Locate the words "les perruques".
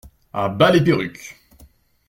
0.73-1.29